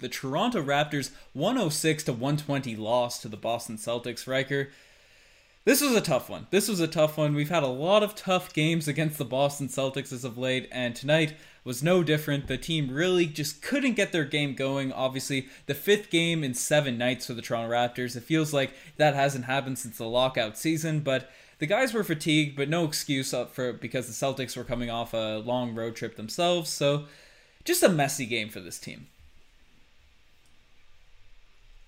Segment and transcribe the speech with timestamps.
[0.00, 4.26] The Toronto Raptors 106 to 120 loss to the Boston Celtics.
[4.26, 4.70] Riker,
[5.64, 6.46] this was a tough one.
[6.50, 7.34] This was a tough one.
[7.34, 10.96] We've had a lot of tough games against the Boston Celtics as of late, and
[10.96, 12.46] tonight was no different.
[12.46, 14.92] The team really just couldn't get their game going.
[14.92, 18.16] Obviously, the fifth game in seven nights for the Toronto Raptors.
[18.16, 22.56] It feels like that hasn't happened since the lockout season, but the guys were fatigued,
[22.56, 26.70] but no excuse for because the Celtics were coming off a long road trip themselves.
[26.70, 27.04] So,
[27.64, 29.08] just a messy game for this team.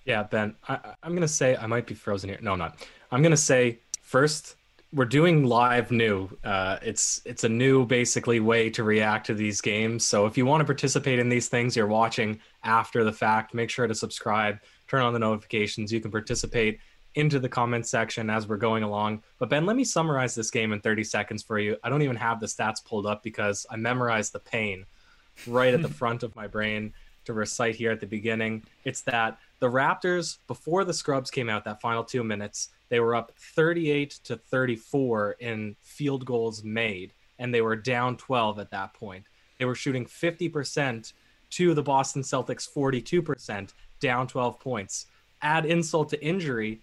[0.05, 2.39] Yeah, Ben, I, am going to say I might be frozen here.
[2.41, 2.87] No, I'm not.
[3.11, 4.55] I'm going to say first,
[4.93, 6.29] we're doing live new.
[6.43, 10.05] Uh, it's it's a new basically way to react to these games.
[10.05, 13.53] So if you want to participate in these things, you're watching after the fact.
[13.53, 15.93] Make sure to subscribe, turn on the notifications.
[15.93, 16.79] You can participate
[17.15, 19.21] into the comment section as we're going along.
[19.37, 21.77] But Ben, let me summarize this game in 30 seconds for you.
[21.83, 24.85] I don't even have the stats pulled up because I memorized the pain
[25.47, 26.93] right at the front of my brain
[27.25, 28.63] to recite here at the beginning.
[28.83, 33.15] It's that the Raptors, before the scrubs came out, that final two minutes, they were
[33.15, 38.93] up 38 to 34 in field goals made, and they were down 12 at that
[38.93, 39.25] point.
[39.59, 41.13] They were shooting 50%
[41.51, 45.05] to the Boston Celtics 42%, down 12 points.
[45.41, 46.81] Add insult to injury,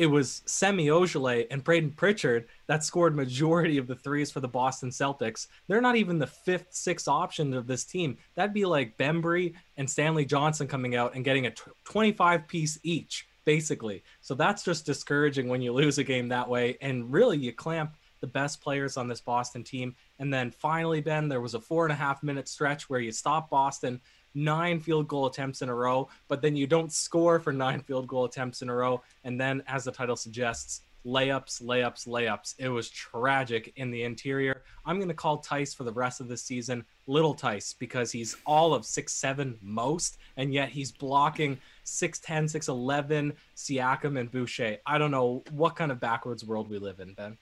[0.00, 4.48] it was Semi Ojeleye and Payton Pritchard that scored majority of the threes for the
[4.48, 5.46] Boston Celtics.
[5.68, 8.16] They're not even the fifth, sixth option of this team.
[8.34, 11.52] That'd be like Bembry and Stanley Johnson coming out and getting a
[11.84, 14.02] 25 piece each, basically.
[14.22, 16.78] So that's just discouraging when you lose a game that way.
[16.80, 19.94] And really, you clamp the best players on this Boston team.
[20.18, 23.12] And then finally, Ben, there was a four and a half minute stretch where you
[23.12, 24.00] stop Boston
[24.34, 28.06] nine field goal attempts in a row, but then you don't score for nine field
[28.06, 29.02] goal attempts in a row.
[29.24, 32.54] And then, as the title suggests, layups, layups, layups.
[32.58, 34.62] It was tragic in the interior.
[34.84, 38.36] I'm going to call Theis for the rest of the season Little Theis because he's
[38.46, 44.78] all of six seven most, and yet he's blocking 6'10, 6'11, Siakam and Boucher.
[44.86, 47.38] I don't know what kind of backwards world we live in, Ben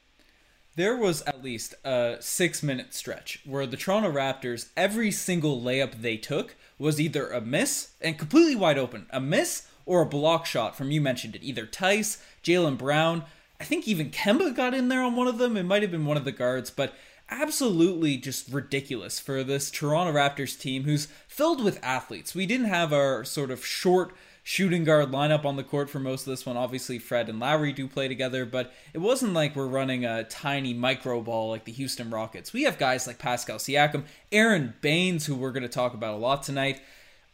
[0.78, 6.02] there was at least a six minute stretch where the Toronto Raptors, every single layup
[6.02, 10.46] they took was either a miss and completely wide open, a miss or a block
[10.46, 13.24] shot from you mentioned it, either Theis, Jaylen Brown.
[13.60, 15.56] I think even Kemba got in there on one of them.
[15.56, 16.94] It might have been one of the guards, but
[17.30, 22.34] absolutely just ridiculous for this Toronto Raptors team who's filled with athletes.
[22.34, 24.14] We didn't have our sort of short
[24.48, 26.56] shooting guard lineup on the court for most of this one.
[26.56, 30.72] Obviously, Fred and Lowry do play together, but it wasn't like we're running a tiny
[30.72, 32.50] micro ball like the Houston Rockets.
[32.50, 36.16] We have guys like Pascal Siakam, Aron Baynes, who we're going to talk about a
[36.16, 36.80] lot tonight.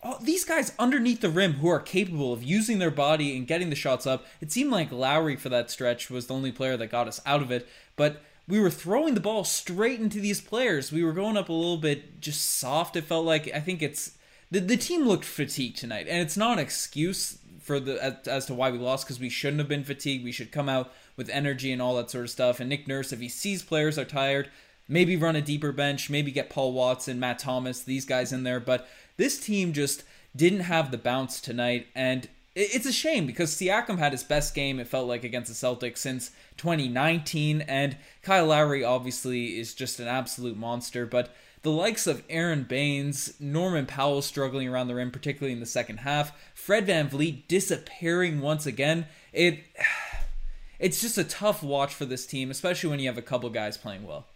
[0.02, 3.70] All these guys underneath the rim who are capable of using their body and getting
[3.70, 4.26] the shots up.
[4.40, 7.42] It seemed like Lowry for that stretch was the only player that got us out
[7.42, 10.90] of it, but we were throwing the ball straight into these players.
[10.90, 12.96] We were going up a little bit just soft.
[12.96, 14.18] It felt like I think it's
[14.54, 18.46] the the team looked fatigued tonight, and it's not an excuse for the as, as
[18.46, 20.24] to why we lost because we shouldn't have been fatigued.
[20.24, 22.60] We should come out with energy and all that sort of stuff.
[22.60, 24.50] And Nick Nurse, if he sees players are tired,
[24.88, 28.60] maybe run a deeper bench, maybe get Paul Watson, Matt Thomas, these guys in there.
[28.60, 30.04] But this team just
[30.36, 34.78] didn't have the bounce tonight, and it's a shame because Siakam had his best game,
[34.78, 40.06] it felt like, against the Celtics since 2019, and Kyle Lowry obviously is just an
[40.06, 45.54] absolute monster, but the likes of Aron Baynes, Norman Powell struggling around the rim, particularly
[45.54, 49.06] in the second half, Fred VanVleet disappearing once again.
[49.32, 49.60] It
[50.78, 53.78] it's just a tough watch for this team, especially when you have a couple guys
[53.78, 54.26] playing well.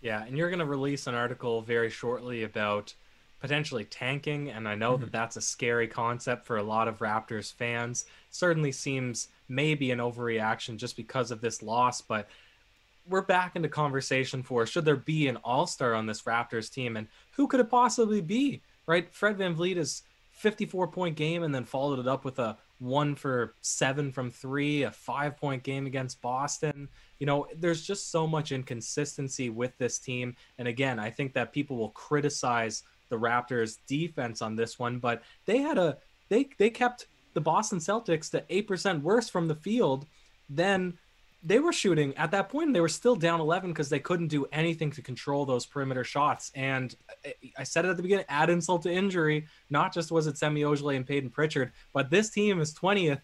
[0.00, 2.94] Yeah, and you're going to release an article very shortly about
[3.40, 5.02] potentially tanking, and I know mm-hmm.
[5.02, 8.04] that that's a scary concept for a lot of Raptors fans.
[8.30, 12.28] Certainly seems maybe an overreaction just because of this loss, but
[13.08, 17.08] we're back into conversation for should there be an all-star on this Raptors team and
[17.32, 18.62] who could it possibly be?
[18.86, 19.12] Right?
[19.14, 20.02] Fred VanVleet is
[20.32, 24.84] 54 point game and then followed it up with a 1 for 7 from 3,
[24.84, 26.88] a 5 point game against Boston.
[27.18, 31.52] You know, there's just so much inconsistency with this team and again, I think that
[31.52, 36.70] people will criticize the Raptors defense on this one, but they had a they they
[36.70, 40.06] kept the Boston Celtics to 8% worse from the field
[40.48, 40.98] than
[41.42, 44.46] they were shooting at that point they were still down 11 because they couldn't do
[44.52, 46.52] anything to control those perimeter shots.
[46.54, 46.94] And
[47.58, 50.62] i said it at the beginning add insult to injury not just was it semi
[50.62, 53.20] Ojeleye and payton pritchard but this team is 20th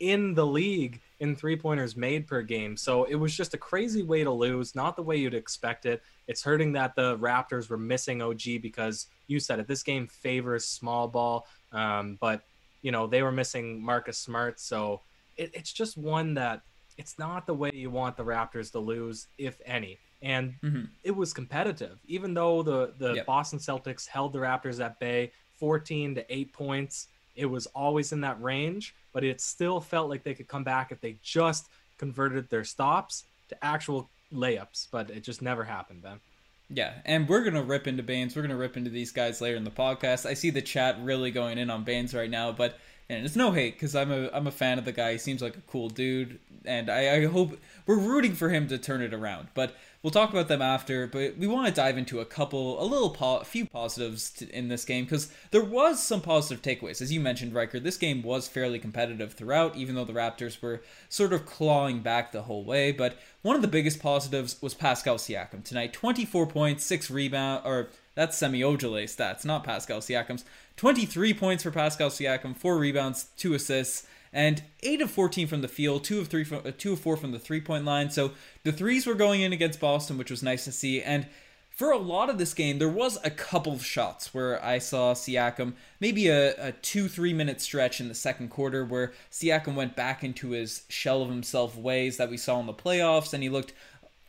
[0.00, 2.74] in the league in three pointers made per game.
[2.76, 6.02] So it was just a crazy way to lose not the way you'd expect it.
[6.26, 10.64] It's hurting that the raptors were missing og because you said it this game favors
[10.64, 11.46] small ball.
[11.72, 12.42] Um, but
[12.82, 14.58] you know they were missing marcus smart.
[14.58, 15.02] So
[15.36, 16.62] it, it's just one that
[17.00, 19.98] it's not the way you want the Raptors to lose, if any.
[20.20, 20.84] And mm-hmm.
[21.02, 23.26] it was competitive, even though the the yep.
[23.26, 27.08] Boston Celtics held the Raptors at bay, 14 to 8 points.
[27.36, 30.92] It was always in that range, but it still felt like they could come back
[30.92, 36.20] if they just converted their stops to actual layups, but it just never happened, Ben.
[36.68, 38.36] Yeah, and we're gonna rip into Baynes.
[38.36, 40.26] We're gonna rip into these guys later in the podcast.
[40.26, 42.78] I see the chat really going in on Baynes right now, but
[43.10, 45.12] and it's no hate because I'm a I'm a fan of the guy.
[45.12, 48.78] He seems like a cool dude, and I, I hope we're rooting for him to
[48.78, 49.48] turn it around.
[49.52, 51.08] But we'll talk about them after.
[51.08, 54.68] But we want to dive into a couple, a little, po- few positives to, in
[54.68, 57.80] this game because there was some positive takeaways, as you mentioned, Riker.
[57.80, 62.30] This game was fairly competitive throughout, even though the Raptors were sort of clawing back
[62.30, 62.92] the whole way.
[62.92, 65.92] But one of the biggest positives was Pascal Siakam tonight.
[65.92, 70.44] 24 points, six rebound, or that's Semi Ojeleye stats, not Pascal Siakam's.
[70.76, 75.68] 23 points for Pascal Siakam, four rebounds, two assists, and 8 of 14 from the
[75.68, 78.10] field, 2 of 3 from, uh, 2 of 4 from the three-point line.
[78.10, 81.02] So the threes were going in against Boston, which was nice to see.
[81.02, 81.26] And
[81.70, 85.14] for a lot of this game, there was a couple of shots where I saw
[85.14, 89.96] Siakam, maybe a, a two, three minute stretch in the second quarter where Siakam went
[89.96, 93.48] back into his shell of himself ways that we saw in the playoffs and he
[93.48, 93.72] looked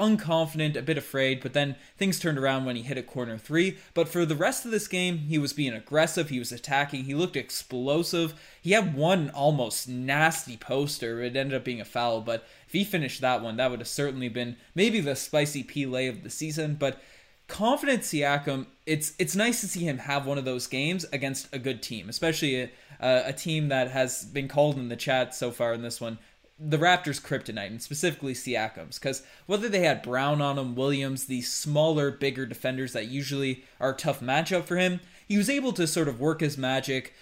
[0.01, 3.77] unconfident, a bit afraid, but then things turned around when he hit a corner three.
[3.93, 7.13] But for the rest of this game, he was being aggressive, he was attacking, he
[7.13, 8.33] looked explosive.
[8.61, 12.83] He had one almost nasty poster, it ended up being a foul, but if he
[12.83, 16.75] finished that one, that would have certainly been maybe the spicy P-lay of the season.
[16.75, 16.99] But
[17.47, 21.59] confident Siakam, it's it's nice to see him have one of those games against a
[21.59, 22.69] good team, especially a,
[23.01, 26.17] a team that has been called in the chat so far in this one
[26.63, 31.51] the Raptors' kryptonite, and specifically Siakam's, because whether they had Brown on him, Williams, these
[31.51, 35.87] smaller, bigger defenders that usually are a tough matchup for him, he was able to
[35.87, 37.13] sort of work his magic,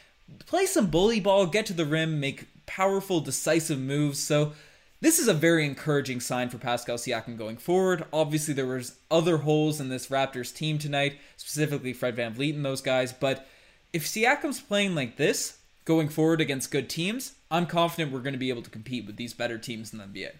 [0.46, 4.20] play some bully ball, get to the rim, make powerful, decisive moves.
[4.22, 4.54] So
[5.00, 8.04] this is a very encouraging sign for Pascal Siakam going forward.
[8.12, 12.82] Obviously, there was other holes in this Raptors team tonight, specifically Fred VanVleet and those
[12.82, 13.48] guys, but
[13.94, 18.40] if Siakam's playing like this, going forward against good teams, I'm confident we're going to
[18.40, 20.32] be able to compete with these better teams in the NBA.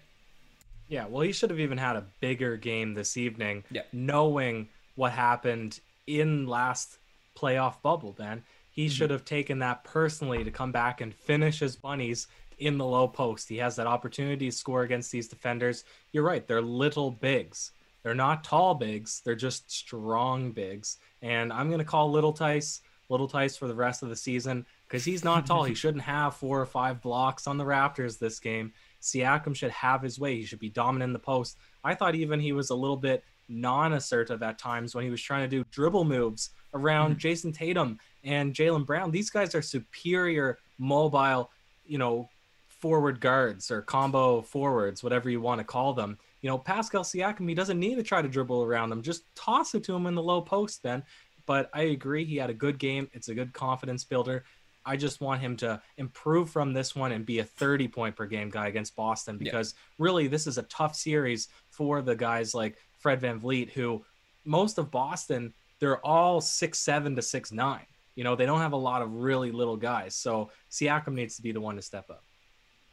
[0.88, 3.82] Yeah, well, he should have even had a bigger game this evening, yeah.
[3.92, 6.98] knowing what happened in last
[7.36, 8.12] playoff bubble.
[8.12, 8.92] Then he mm-hmm.
[8.92, 12.26] should have taken that personally to come back and finish his bunnies
[12.58, 13.48] in the low post.
[13.48, 15.84] He has that opportunity to score against these defenders.
[16.12, 17.72] You're right; they're little bigs.
[18.02, 19.20] They're not tall bigs.
[19.24, 20.98] They're just strong bigs.
[21.22, 22.80] And I'm going to call Little Theis
[23.10, 25.62] Little Theis for the rest of the season because he's not tall.
[25.62, 28.72] he shouldn't have four or five blocks on the Raptors this game.
[29.00, 30.36] Siakam should have his way.
[30.36, 31.58] He should be dominant in the post.
[31.84, 35.48] I thought even he was a little bit non-assertive at times when he was trying
[35.48, 37.28] to do dribble moves around mm-hmm.
[37.28, 39.12] Jayson Tatum and Jaylen Brown.
[39.12, 41.50] These guys are superior mobile,
[41.86, 42.28] you know,
[42.68, 46.18] forward guards or combo forwards, whatever you want to call them.
[46.42, 49.02] You know, Pascal Siakam, he doesn't need to try to dribble around them.
[49.02, 51.04] Just toss it to him in the low post, Ben.
[51.46, 53.08] But I agree, he had a good game.
[53.12, 54.44] It's a good confidence builder.
[54.84, 58.26] I just want him to improve from this one and be a 30 point per
[58.26, 60.04] game guy against Boston because yeah.
[60.04, 64.04] really this is a tough series for the guys like Fred VanVleet, who
[64.44, 67.86] most of Boston, they're all six seven to six nine.
[68.14, 70.14] You know, they don't have a lot of really little guys.
[70.14, 72.24] So Siakam needs to be the one to step up.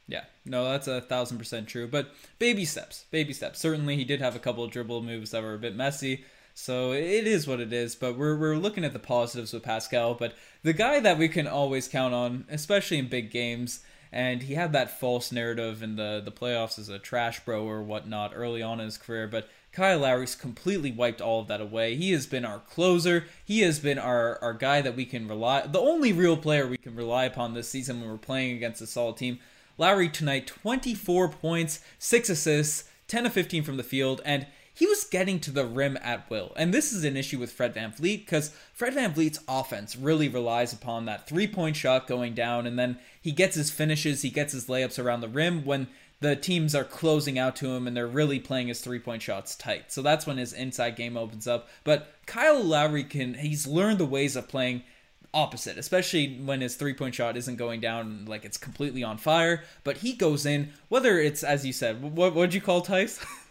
[0.08, 1.88] Yeah, no, that's a thousand percent true.
[1.88, 3.60] But baby steps, baby steps.
[3.60, 6.24] Certainly, he did have a couple of dribble moves that were a bit messy.
[6.60, 10.16] So it is what it is, but we're, we're looking at the positives with Pascal.
[10.16, 10.34] But
[10.64, 14.74] the guy that we can always count on, especially in big games, and he had
[14.74, 18.80] that false narrative in the, the playoffs as a trash bro or whatnot early on
[18.80, 21.96] in his career, but Kyle Lowry's completely wiped all of that away.
[21.96, 23.26] He has been our closer.
[23.46, 26.78] He has been our, our guy that we can rely the only real player we
[26.78, 29.38] can rely upon this season when we're playing against a solid team.
[29.78, 34.48] Lowry tonight, 24 points, 6 assists, 10 of 15 from the field, and
[34.78, 36.54] he was getting to the rim at will.
[36.56, 40.30] And this is an issue with Fred Van VanVleet because Fred Van VanVleet's offense really
[40.30, 44.30] relies upon that three point shot going down, and then he gets his finishes, he
[44.30, 45.88] gets his layups around the rim when
[46.20, 49.56] the teams are closing out to him and they're really playing his three point shots
[49.56, 49.92] tight.
[49.92, 51.68] So that's when his inside game opens up.
[51.84, 54.84] But Kyle Lowry can, he's learned the ways of playing
[55.34, 59.64] opposite, especially when his three point shot isn't going down like it's completely on fire.
[59.84, 63.26] But he goes in, whether it's, as you said, what would you call Theis?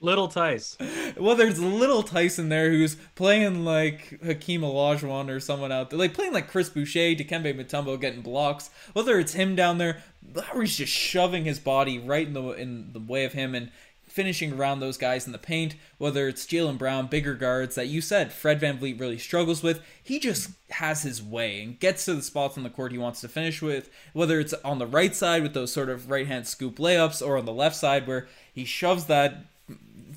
[0.00, 0.76] Little Theis.
[1.16, 6.12] Well, there's little Tyson there who's playing like Hakeem Olajuwon or someone out there, like
[6.12, 8.68] playing like Chris Boucher, Dikembe Mutombo getting blocks.
[8.92, 10.02] Whether it's him down there,
[10.34, 13.70] Lowry's just shoving his body right in the in the way of him and
[14.06, 15.74] finishing around those guys in the paint.
[15.98, 20.18] Whether it's Jaylen Brown, bigger guards that you said Fred VanVleet really struggles with, he
[20.18, 23.28] just has his way and gets to the spots on the court he wants to
[23.28, 23.88] finish with.
[24.12, 27.38] Whether it's on the right side with those sort of right hand scoop layups or
[27.38, 29.44] on the left side where he shoves that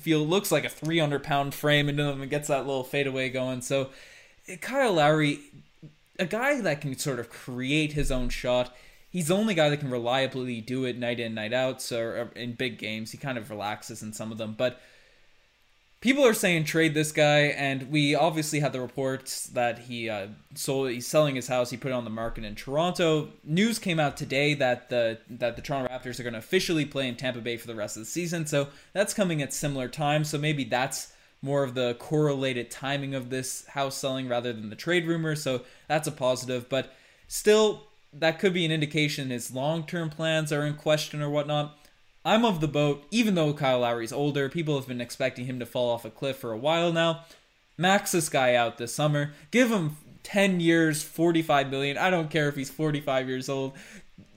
[0.00, 3.62] feel looks like a 300 pound frame into them and gets that little fadeaway going.
[3.62, 3.90] So
[4.48, 5.40] eh, Kyle Lowry,
[6.18, 8.74] a guy that can sort of create his own shot.
[9.08, 11.82] He's the only guy that can reliably do it night in, night out.
[11.82, 14.54] So er, in big games, he kind of relaxes in some of them.
[14.56, 14.80] But
[16.00, 20.28] people are saying trade this guy, and we obviously had the reports that he uh,
[20.54, 20.90] sold.
[20.90, 21.70] He's selling his house.
[21.70, 23.28] He put it on the market in Toronto.
[23.44, 27.08] News came out today that the that the Toronto Raptors are going to officially play
[27.08, 28.46] in Tampa Bay for the rest of the season.
[28.46, 30.30] So that's coming at similar times.
[30.30, 34.76] So maybe that's more of the correlated timing of this house selling rather than the
[34.76, 35.34] trade rumor.
[35.34, 36.68] So that's a positive.
[36.68, 36.92] But
[37.28, 41.76] still, that could be an indication his long term plans are in question or whatnot.
[42.24, 45.66] I'm of the boat, even though Kyle Lowry's older, people have been expecting him to
[45.66, 47.24] fall off a cliff for a while now.
[47.78, 49.32] Max this guy out this summer.
[49.50, 51.96] Give him 10 years, 45 million.
[51.96, 53.72] I don't care if he's 45 years old.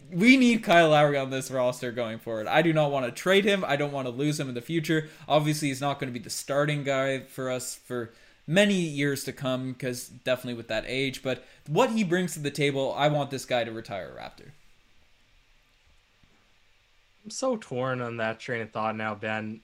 [0.09, 2.47] We need Kyle Lowry on this roster going forward.
[2.47, 3.65] I do not want to trade him.
[3.67, 5.09] I don't want to lose him in the future.
[5.27, 8.13] Obviously, he's not going to be the starting guy for us for
[8.47, 11.23] many years to come because definitely with that age.
[11.23, 14.51] But what he brings to the table, I want this guy to retire a Raptor.
[17.23, 19.61] I'm so torn on that train of thought now, Ben.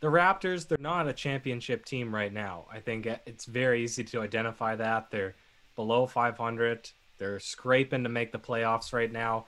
[0.00, 2.66] The Raptors, they're not a championship team right now.
[2.70, 5.10] I think it's very easy to identify that.
[5.10, 5.34] They're
[5.74, 6.90] below 500.
[7.18, 9.46] They're scraping to make the playoffs right now.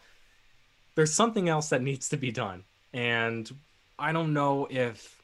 [0.94, 2.64] There's something else that needs to be done.
[2.92, 3.48] And
[3.98, 5.22] I don't know if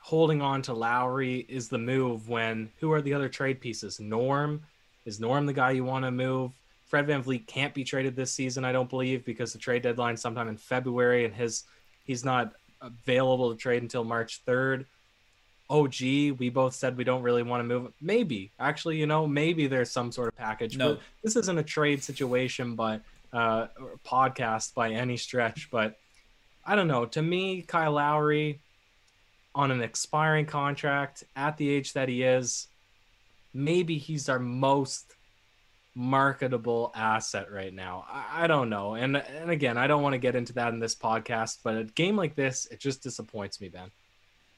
[0.00, 4.00] holding on to Lowry is the move when who are the other trade pieces?
[4.00, 4.62] Norm
[5.04, 6.52] is Norm the guy you want to move?
[6.90, 10.48] Fred VanVleet can't be traded this season, I don't believe, because the trade deadline sometime
[10.48, 11.62] in February and his
[12.04, 14.86] he's not available to trade until March 3rd.
[15.70, 16.00] OG,
[16.40, 17.92] we both said we don't really want to move.
[18.00, 20.76] Maybe, actually, you know, maybe there's some sort of package.
[20.76, 20.94] No.
[20.94, 23.68] But this isn't a trade situation, but uh,
[24.04, 25.68] podcast by any stretch.
[25.70, 25.96] But
[26.66, 27.06] I don't know.
[27.06, 28.58] To me, Kyle Lowry,
[29.54, 32.66] on an expiring contract at the age that he is,
[33.54, 35.14] maybe he's our most
[35.94, 38.04] marketable asset right now.
[38.08, 38.94] I, I, don't know.
[38.94, 41.84] And and again, I don't want to get into that in this podcast, but a
[41.84, 43.90] game like this, it just disappoints me, Ben.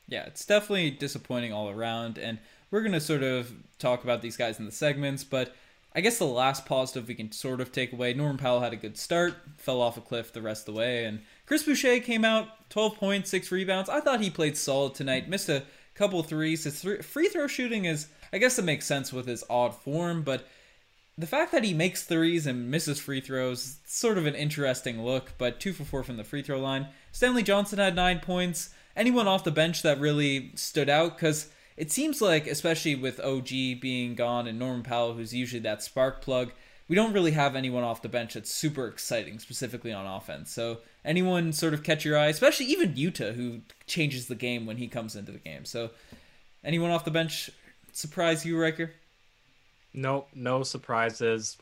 [0.09, 2.39] Yeah, it's definitely disappointing all around and
[2.73, 5.55] we're going to sort of talk about these guys in the segments, but
[5.95, 8.77] I guess the last positive we can sort of take away, Norman Powell had a
[8.77, 12.25] good start, fell off a cliff the rest of the way, and Chris Boucher came
[12.25, 13.91] out 12 points, 6 rebounds.
[13.91, 15.29] I thought he played solid tonight.
[15.29, 16.65] Missed a couple threes.
[16.65, 20.49] His free throw shooting is, I guess it makes sense with his odd form, but
[21.19, 25.35] the fact that he makes threes and misses free throws, sort of an interesting look,
[25.39, 26.89] but 2 for 4 from the free throw line.
[27.11, 28.71] Stanley Johnson had 9 points.
[28.97, 31.17] Anyone off the bench that really stood out?
[31.17, 33.49] Because it seems like, especially with OG
[33.81, 36.53] being gone and Norman Powell, who's usually that spark plug,
[36.89, 40.51] we don't really have anyone off the bench that's super exciting, specifically on offense.
[40.51, 44.77] So anyone sort of catch your eye, especially even Yuta, who changes the game when
[44.77, 45.65] he comes into the game.
[45.65, 45.91] So
[46.65, 47.51] anyone off the bench
[47.93, 48.93] surprise you, Riker?
[49.95, 51.59] Nope, no surprises.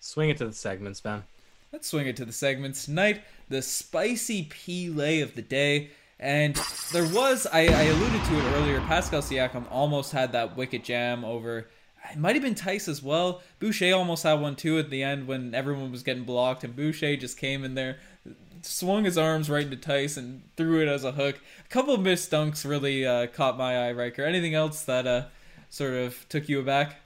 [0.00, 1.24] Swing it to the segments, Ben.
[1.72, 3.22] Let's swing it to the segments tonight.
[3.48, 5.90] The spicy P-lay of the day.
[6.18, 6.54] And
[6.92, 11.24] there was, I, I alluded to it earlier, Pascal Siakam almost had that wicked jam
[11.24, 11.68] over
[12.12, 13.42] it might have been Theis as well.
[13.58, 17.16] Boucher almost had one too at the end when everyone was getting blocked, and Boucher
[17.16, 17.98] just came in there,
[18.62, 21.38] swung his arms right into Theis, and threw it as a hook.
[21.64, 24.24] A couple of missed dunks really uh, caught my eye, Riker.
[24.24, 25.24] Anything else that uh,
[25.70, 26.96] sort of took you aback?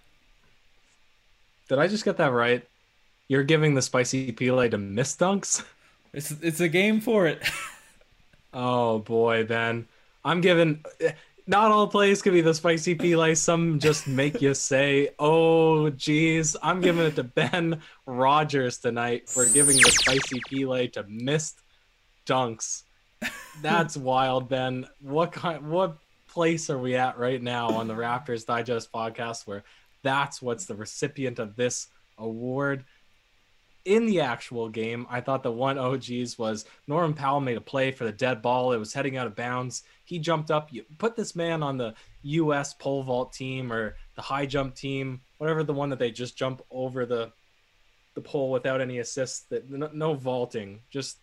[1.73, 2.69] Did I just get that right?
[3.29, 5.65] You're giving the spicy Pele to miss dunks?
[6.13, 7.43] It's it's a game for it.
[8.53, 9.89] oh boy, Ben.
[10.23, 10.85] I'm giving
[11.47, 13.35] not all plays could be the spicy Pele.
[13.35, 19.47] Some just make you say, "Oh, geez." I'm giving it to Ben Rogers tonight for
[19.47, 21.59] giving the spicy Pele to missed
[22.27, 22.83] dunks.
[23.63, 24.87] That's wild, Ben.
[25.01, 25.71] What kind?
[25.71, 25.97] What
[26.29, 29.65] place are we at right now on the Raptors Digest podcast where
[30.03, 32.85] that's what's the recipient of this award?
[33.85, 37.91] in the actual game, I thought the one OGs was Norman Powell made a play
[37.91, 38.73] for the dead ball.
[38.73, 39.83] It was heading out of bounds.
[40.05, 40.73] He jumped up.
[40.73, 42.75] You put this man on the U.S.
[42.75, 46.63] pole vault team or the high jump team, whatever the one that they just jump
[46.71, 47.33] over the
[48.15, 49.41] the pole without any assists.
[49.47, 51.19] That no, no vaulting, just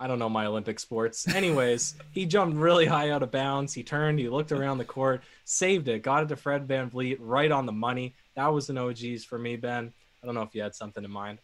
[0.00, 1.28] I don't know my Olympic sports.
[1.28, 3.72] Anyways, he jumped really high out of bounds.
[3.72, 7.50] He turned, he looked around the court, saved it, got it to Fred VanVleet right
[7.50, 8.14] on the money.
[8.36, 9.92] That was an OGs for me, Ben.
[10.22, 11.38] I don't know if you had something in mind.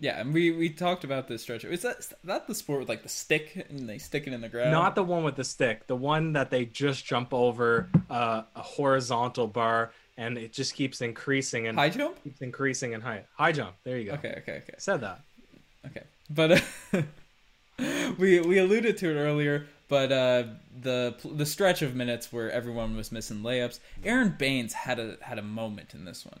[0.00, 1.62] Yeah, and we we talked about this stretch.
[1.64, 4.40] Is that is that the sport with like the stick and they stick it in
[4.40, 4.72] the ground?
[4.72, 5.86] Not the one with the stick.
[5.86, 11.02] The one that they just jump over uh, a horizontal bar and it just keeps
[11.02, 13.26] increasing and high jump keeps increasing in height.
[13.36, 13.76] High jump.
[13.84, 14.12] There you go.
[14.14, 14.74] Okay, okay, okay.
[14.78, 15.20] Said that.
[15.86, 16.60] Okay, but uh,
[18.18, 19.66] we we alluded to it earlier.
[19.88, 20.44] But uh,
[20.80, 25.38] the the stretch of minutes where everyone was missing layups, Aron Baynes had a had
[25.38, 26.40] a moment in this one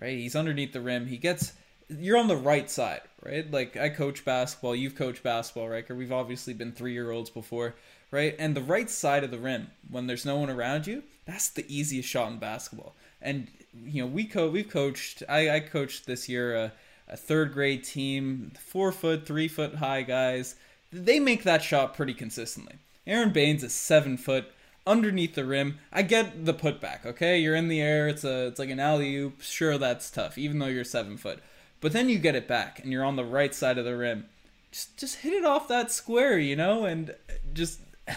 [0.00, 0.18] right?
[0.18, 1.06] He's underneath the rim.
[1.06, 1.52] He gets
[1.88, 3.50] you're on the right side, right?
[3.50, 5.88] Like I coach basketball, you've coached basketball, right?
[5.90, 7.74] We've obviously been three year olds before,
[8.10, 8.34] right?
[8.38, 11.66] And the right side of the rim, when there's no one around you, that's the
[11.68, 12.94] easiest shot in basketball.
[13.20, 13.48] And
[13.84, 15.22] you know, we co we've coached.
[15.28, 16.72] I, I coached this year
[17.08, 20.54] a third grade team, four foot, three foot high guys.
[20.92, 22.76] They make that shot pretty consistently.
[23.06, 24.46] Aron Baynes is seven foot
[24.86, 25.78] underneath the rim.
[25.92, 27.06] I get the putback.
[27.06, 28.08] Okay, you're in the air.
[28.08, 29.40] It's a it's like an alley oop.
[29.40, 31.40] Sure, that's tough, even though you're seven foot.
[31.80, 34.26] But then you get it back, and you're on the right side of the rim.
[34.70, 37.14] Just just hit it off that square, you know, and
[37.54, 37.80] just.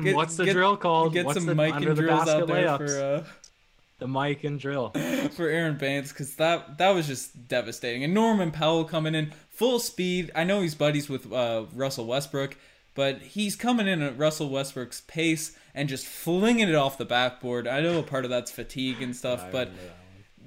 [0.00, 1.12] Get, What's the get, drill called?
[1.12, 2.76] Get What's some the, Mikan drills out there layups?
[2.78, 3.24] for uh,
[3.98, 4.90] the Mikan drill
[5.36, 8.04] for Aron Baynes because that that was just devastating.
[8.04, 10.30] And Norman Powell coming in full speed.
[10.34, 12.56] I know he's buddies with uh, Russell Westbrook,
[12.94, 17.66] but he's coming in at Russell Westbrook's pace and just flinging it off the backboard.
[17.66, 19.94] I know a part of that's fatigue and stuff, but that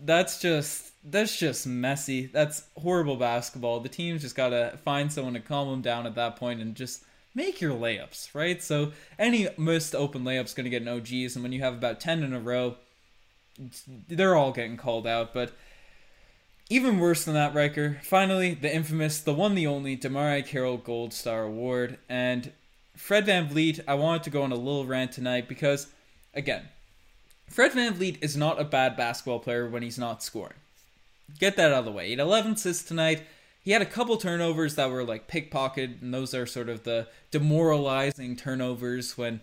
[0.06, 2.28] that's just that's just messy.
[2.28, 3.80] That's horrible basketball.
[3.80, 7.04] The team's just gotta find someone to calm them down at that point and just
[7.34, 8.62] make your layups, right?
[8.62, 12.00] So any missed open layups going to get an OGs, and when you have about
[12.00, 12.76] ten in a row,
[14.08, 15.34] they're all getting called out.
[15.34, 15.54] But
[16.70, 18.00] even worse than that, Riker.
[18.02, 22.52] Finally, the infamous, the one, the only DeMarre Carroll Gold Star Award, and
[22.96, 23.82] Fred VanVleet.
[23.88, 25.88] I wanted to go on a little rant tonight because,
[26.34, 26.70] again,
[27.50, 30.56] Fred VanVleet is not a bad basketball player when he's not scoring.
[31.40, 32.06] Get that out of the way.
[32.06, 33.24] He had 11 assists tonight.
[33.64, 37.08] He had a couple turnovers that were like pickpocketed, and those are sort of the
[37.32, 39.42] demoralizing turnovers when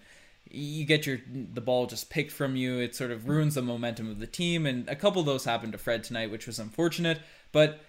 [0.51, 2.79] you get your the ball just picked from you.
[2.79, 5.73] It sort of ruins the momentum of the team, and a couple of those happened
[5.73, 7.21] to Fred tonight, which was unfortunate.
[7.53, 7.81] But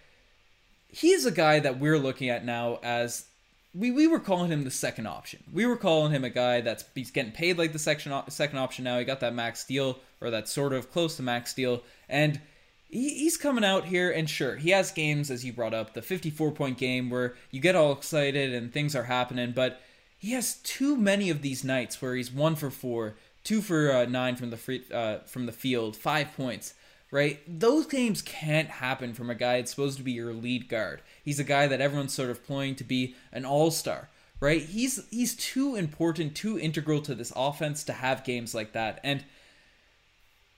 [0.88, 3.26] he's a guy that we're looking at now as
[3.74, 5.44] we, we were calling him the second option.
[5.54, 8.84] We were calling him a guy that's he's getting paid like the second second option
[8.84, 9.00] now.
[9.00, 12.42] He got that max deal or that sort of close to max deal, and
[12.90, 16.52] he's coming out here and sure he has games as you brought up the 54
[16.52, 19.80] point game where you get all excited and things are happening but
[20.20, 24.06] he has too many of these nights where he's one for four two for uh,
[24.06, 26.74] nine from the free, uh, from the field five points
[27.12, 27.40] right?
[27.48, 31.02] Those games can't happen from a guy that's supposed to be your lead guard.
[31.26, 34.62] He's a guy that everyone's sort of playing to be an all-star right?
[34.62, 39.00] He's he's too important too integral to this offense to have games like that.
[39.04, 39.24] And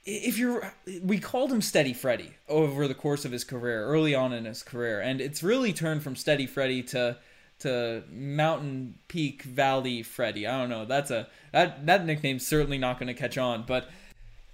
[0.05, 4.33] if you're we called him steady freddy over the course of his career early on
[4.33, 4.99] in his career.
[4.99, 7.17] And it's really turned from steady freddy to
[7.61, 10.47] to Mountain Peak Valley Freddy.
[10.47, 10.85] I don't know.
[10.85, 13.89] That's a that that nickname's certainly not going to catch on, but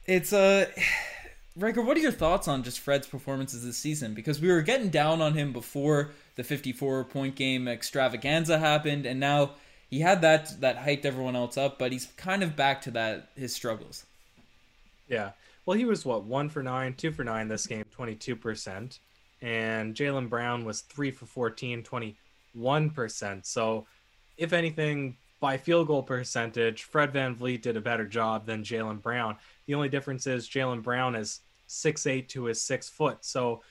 [0.06, 0.68] it's a
[1.58, 4.14] Riker, what are your thoughts on just Fred's performances this season?
[4.14, 9.20] Because we were getting down on him before the 54 point game extravaganza happened, and
[9.20, 9.52] now
[9.90, 13.30] he had that that hyped everyone else up, but he's kind of back to that
[13.36, 14.06] his struggles.
[15.08, 15.32] Yeah.
[15.66, 19.00] Well, he was what one for nine, two for nine this game, 22 percent,
[19.42, 22.16] and Jaylen Brown was three for 14, 20.
[22.58, 23.46] 1%.
[23.46, 23.86] So,
[24.38, 29.36] if anything, by field goal percentage, Fred VanVleet did a better job than Jaylen Brown.
[29.66, 33.18] The only difference is Jaylen Brown is 6'8 to his 6 foot.
[33.22, 33.62] So,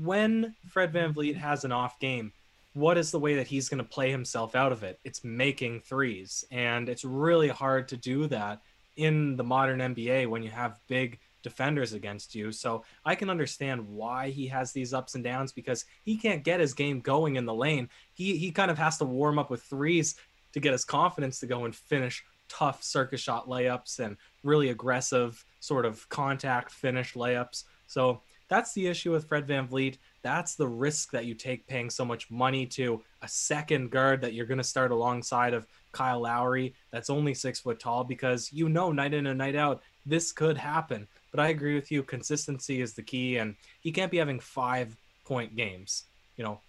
[0.00, 2.32] when Fred VanVleet has an off game,
[2.74, 4.98] what is the way that he's going to play himself out of it?
[5.04, 6.44] It's making threes.
[6.50, 8.60] And it's really hard to do that
[8.96, 12.50] in the modern NBA when you have big defenders against you.
[12.50, 16.58] So I can understand why he has these ups and downs because he can't get
[16.58, 17.88] his game going in the lane.
[18.14, 20.16] He he kind of has to warm up with threes
[20.52, 25.44] to get his confidence to go and finish tough circus shot layups and really aggressive
[25.60, 27.64] sort of contact finish layups.
[27.86, 29.98] So that's the issue with Fred VanVleet.
[30.22, 34.34] That's the risk that you take paying so much money to a second guard that
[34.34, 38.68] you're going to start alongside of Kyle Lowry that's only six foot tall because you
[38.68, 41.08] know night in and night out this could happen.
[41.34, 42.04] But I agree with you.
[42.04, 46.04] Consistency is the key, and he can't be having five point games.
[46.36, 46.60] You know,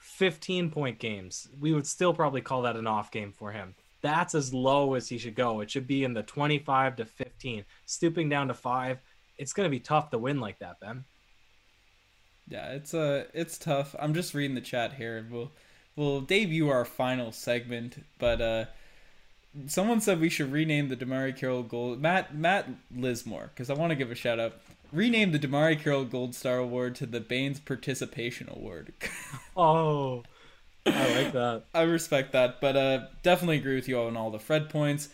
[0.00, 1.48] 15 point games.
[1.58, 3.74] We would still probably call that an off game for him.
[4.02, 5.62] That's as low as he should go.
[5.62, 7.64] It should be in the 25 to 15.
[7.86, 8.98] Stooping down to five,
[9.38, 11.04] it's going to be tough to win like that, Ben.
[12.46, 13.96] Yeah, it's uh it's tough.
[13.98, 15.26] I'm just reading the chat here.
[15.30, 15.50] We'll
[15.96, 18.64] we'll debut our final segment, but uh
[19.66, 23.90] someone said we should rename the DeMarre Carroll Gold Matt Matt Lismore because I want
[23.90, 24.54] to give a shout out.
[24.92, 28.92] Rename the DeMarre Carroll Gold Star Award to the Baynes Participation Award.
[29.56, 30.22] oh,
[30.86, 31.64] I like that.
[31.74, 35.08] I respect that, but uh, definitely agree with you on all the Fred points.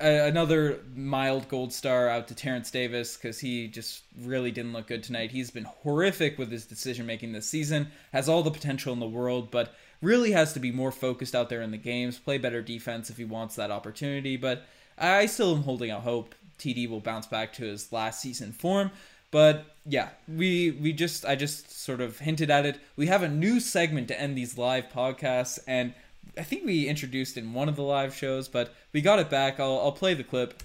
[0.00, 4.88] Uh, another mild gold star out to Terrence Davis because he just really didn't look
[4.88, 5.30] good tonight.
[5.30, 7.88] He's been horrific with his decision making this season.
[8.12, 9.74] Has all the potential in the world, but
[10.04, 13.16] really has to be more focused out there in the games, play better defense if
[13.16, 14.36] he wants that opportunity.
[14.36, 14.64] But
[14.96, 18.90] I still am holding out hope TD will bounce back to his last season form.
[19.30, 22.78] But yeah, we we just I just sort of hinted at it.
[22.96, 25.92] We have a new segment to end these live podcasts, and
[26.38, 29.58] I think we introduced in one of the live shows, but we got it back.
[29.58, 30.62] I'll I'll play the clip.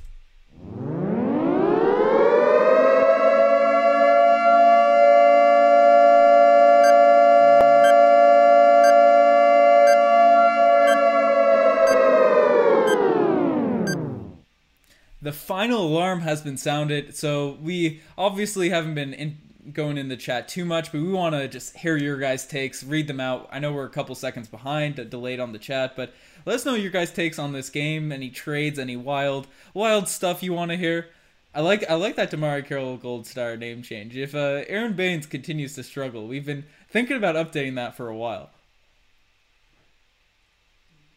[15.60, 17.18] Final alarm has been sounded.
[17.18, 19.38] So we obviously haven't been in,
[19.74, 22.82] going in the chat too much, but we want to just hear your guys' takes,
[22.82, 23.50] read them out.
[23.52, 26.14] I know we're a couple seconds behind, delayed on the chat, but
[26.46, 28.14] let us know your guys' takes on this game.
[28.14, 31.10] Any trades, any wild, wild stuff you want to hear.
[31.54, 34.16] I like I like that DeMarre Carroll Gold Star name change.
[34.16, 38.16] If uh, Aron Baynes continues to struggle, we've been thinking about updating that for a
[38.16, 38.50] while.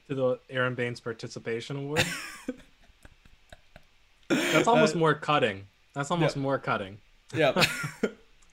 [0.09, 2.05] To the Aron Baynes Participation Award.
[4.53, 5.67] That's almost uh, more cutting.
[5.95, 6.99] That's almost more cutting.
[7.35, 7.65] Yeah.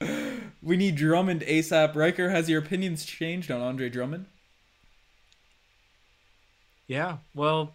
[0.62, 1.94] we need Drummond ASAP.
[1.94, 4.26] Riker, has your opinions changed on Andre Drummond?
[6.86, 7.18] Yeah.
[7.34, 7.74] Well,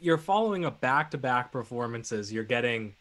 [0.00, 2.32] you're following a back-to-back performances.
[2.32, 2.94] You're getting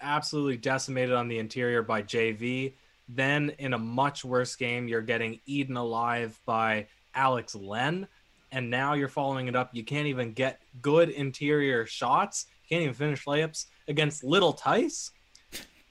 [0.00, 2.74] absolutely decimated on the interior by JV.
[3.08, 8.06] Then in a much worse game, you're getting eaten alive by Alex Len.
[8.52, 9.70] And now you're following it up.
[9.72, 15.10] You can't even get good interior shots can't even finish layups against Little Theis.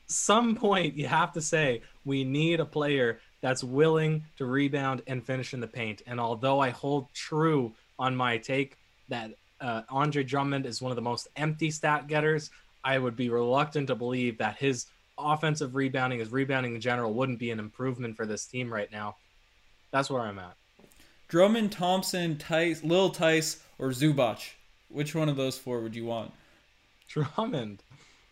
[0.08, 5.24] Some point you have to say we need a player that's willing to rebound and
[5.24, 6.02] finish in the paint.
[6.08, 8.78] And although I hold true on my take
[9.10, 12.50] that uh, Andre Drummond is one of the most empty stat getters,
[12.84, 14.88] I would be reluctant to believe that his
[15.20, 19.18] offensive rebounding, his rebounding in general, wouldn't be an improvement for this team right now.
[19.92, 20.56] That's where I'm at.
[21.32, 24.52] Drummond, Thompson, Theis, Lil Theis, or Zubac.
[24.90, 26.34] Which one of those four would you want?
[27.08, 27.82] Drummond.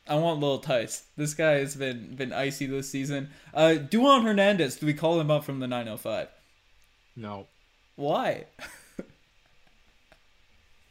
[0.06, 1.04] I want Lil Theis.
[1.16, 3.30] This guy has been been icy this season.
[3.54, 6.28] Uh Dewan Hernandez, do we call him up from the 905?
[7.16, 7.48] No.
[7.96, 8.48] Why?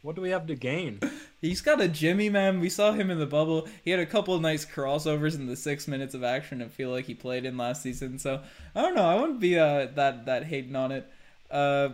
[0.01, 1.01] what do we have to gain?
[1.39, 2.59] He's got a Jimmy man.
[2.59, 3.67] We saw him in the bubble.
[3.85, 6.63] He had a couple of nice crossovers in the six minutes of action.
[6.63, 8.17] I feel like he played in last season.
[8.17, 8.41] So
[8.73, 9.05] I don't know.
[9.05, 11.07] I wouldn't be uh, that that hating on it.
[11.49, 11.89] Uh,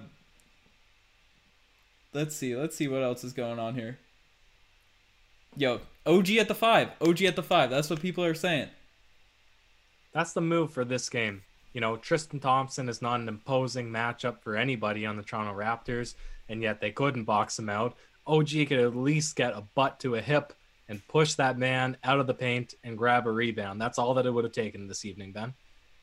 [2.13, 2.55] let's see.
[2.55, 3.97] Let's see what else is going on here.
[5.57, 6.89] Yo, OG at the five.
[7.01, 7.69] OG at the five.
[7.69, 8.69] That's what people are saying.
[10.13, 11.43] That's the move for this game.
[11.73, 16.15] You know, Tristan Thompson is not an imposing matchup for anybody on the Toronto Raptors,
[16.47, 17.95] and yet they couldn't box him out.
[18.27, 20.53] OG could at least get a butt to a hip
[20.87, 23.81] and push that man out of the paint and grab a rebound.
[23.81, 25.53] That's all that it would have taken this evening, Ben.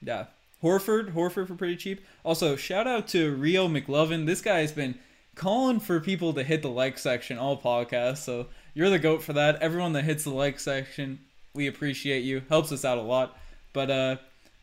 [0.03, 0.27] Yeah.
[0.63, 2.05] Horford, Horford for pretty cheap.
[2.25, 4.27] Also, shout out to Rio McLovin.
[4.27, 4.99] This guy has been
[5.35, 8.19] calling for people to hit the like section all podcasts.
[8.19, 9.61] So you're the goat for that.
[9.61, 11.19] Everyone that hits the like section,
[11.55, 12.43] we appreciate you.
[12.49, 13.37] Helps us out a lot.
[13.73, 14.17] But uh,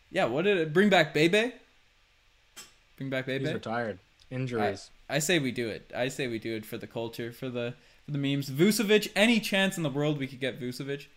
[0.09, 1.13] yeah, what did it bring back?
[1.13, 1.53] Bebe?
[2.97, 3.45] Bring back Bebe?
[3.45, 3.99] He's retired.
[4.31, 4.91] Injuries.
[5.09, 5.91] I, I, say we do it.
[5.95, 7.73] I say we do it for the culture, for the
[8.05, 8.49] for the memes.
[8.49, 9.11] Vucevic.
[9.15, 11.07] Any chance in the world we could get Vucevic?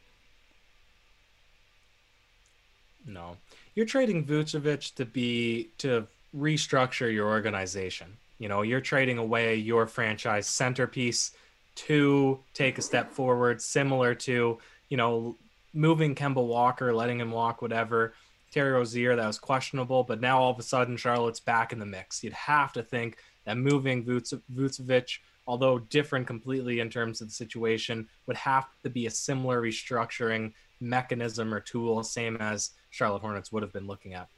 [3.07, 3.37] No,
[3.75, 6.07] you're trading Vucevic to be to
[6.37, 8.17] restructure your organization.
[8.39, 11.33] You know, you're trading away your franchise centerpiece
[11.75, 14.59] to take a step forward, similar to,
[14.89, 15.37] you know,
[15.73, 18.15] moving Kemba Walker, letting him walk, whatever.
[18.51, 21.87] Terry Rozier, that was questionable, but now all of a sudden Charlotte's back in the
[21.87, 22.23] mix.
[22.23, 28.07] You'd have to think that moving Vucevic, although different completely in terms of the situation,
[28.27, 33.65] would have to be a similar restructuring mechanism or tool, same as Charlotte Hornets would
[33.65, 34.29] have been looking at.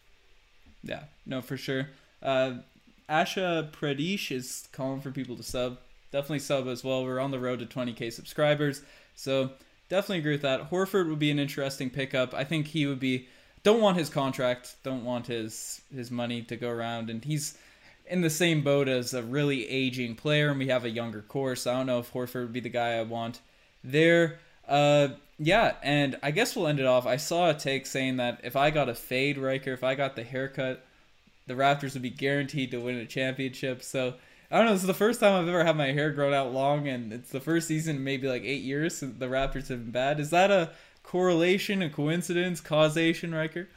[0.82, 1.88] Yeah, no, for sure.
[2.22, 2.54] Uh,
[3.10, 5.78] Asha Pradesh is calling for people to sub
[6.14, 7.04] definitely sub as well.
[7.04, 8.82] We're on the road to 20k subscribers,
[9.16, 9.50] so
[9.88, 10.70] definitely agree with that.
[10.70, 12.32] Horford would be an interesting pickup.
[12.32, 13.26] I think he would be.
[13.64, 14.76] Don't want his contract.
[14.84, 17.58] Don't want his his money to go around, and he's
[18.06, 21.56] in the same boat as a really aging player, and we have a younger core.
[21.56, 23.40] So I don't know if Horford would be the guy I want
[23.82, 24.38] there.
[24.68, 27.06] Uh, yeah, and I guess we'll end it off.
[27.06, 30.16] I saw a take saying that if I got a fade Riker, if I got
[30.16, 30.84] the haircut,
[31.46, 33.82] the Raptors would be guaranteed to win a championship.
[33.82, 34.14] So
[34.50, 34.72] I don't know.
[34.72, 37.30] This is the first time I've ever had my hair grown out long, and it's
[37.30, 40.20] the first season maybe like eight years since the Raptors have been bad.
[40.20, 40.70] Is that a
[41.02, 43.68] correlation, a coincidence, causation, Riker?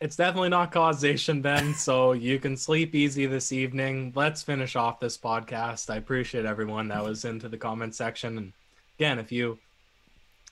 [0.00, 1.72] It's definitely not causation, Ben.
[1.72, 4.12] so you can sleep easy this evening.
[4.14, 5.88] Let's finish off this podcast.
[5.88, 8.36] I appreciate everyone that was into the comment section.
[8.36, 8.52] And
[8.98, 9.58] again, if you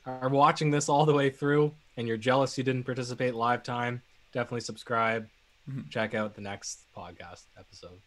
[0.07, 4.03] are watching this all the way through and you're jealous you didn't participate live time,
[4.33, 5.29] definitely subscribe.
[5.71, 5.89] Mm-hmm.
[5.91, 8.01] Check out the next podcast episode.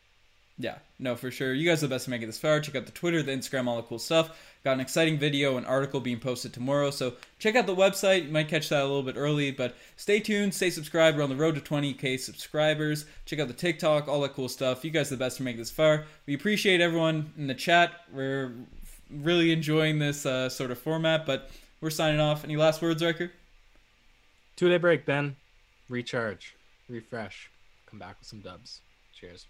[0.58, 1.54] Yeah, no, for sure.
[1.54, 2.62] You guys are the best to make it this far.
[2.62, 4.40] Check out the Twitter, the Instagram, all the cool stuff.
[4.64, 8.26] Got an exciting video and article being posted tomorrow, so check out the website.
[8.26, 11.18] You might catch that a little bit early, but stay tuned, stay subscribed.
[11.18, 13.06] We're on the road to 20k subscribers.
[13.26, 14.86] Check out the TikTok, all that cool stuff.
[14.86, 16.06] You guys are the best to make it this far.
[16.26, 17.92] We appreciate everyone in the chat.
[18.14, 18.54] We're
[19.10, 21.50] really enjoying this uh, sort of format, but
[21.82, 22.44] we're signing off.
[22.44, 23.32] Any last words, Riker?
[24.56, 25.36] Two day break, Ben.
[25.90, 26.56] Recharge,
[26.90, 27.50] refresh,
[27.86, 28.82] come back with some dubs.
[29.14, 29.46] Cheers.